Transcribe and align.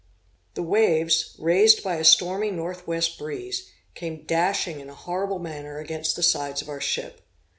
The 0.55 0.63
waves, 0.63 1.35
raised 1.37 1.83
by 1.83 1.97
a 1.97 2.03
stormy 2.03 2.49
northwest 2.49 3.19
breeze, 3.19 3.69
came 3.93 4.23
dashing 4.25 4.79
in 4.79 4.89
a 4.89 4.95
horrible 4.95 5.37
manner 5.37 5.77
against 5.77 6.15
the 6.15 6.23
sides 6.23 6.63
of 6.63 6.69
our 6.69 6.81
ship. 6.81 7.21